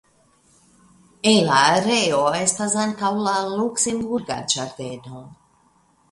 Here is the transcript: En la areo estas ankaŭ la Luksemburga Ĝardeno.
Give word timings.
En 1.31 1.35
la 1.49 1.57
areo 1.73 2.21
estas 2.37 2.75
ankaŭ 2.83 3.11
la 3.27 3.33
Luksemburga 3.59 4.39
Ĝardeno. 4.55 5.21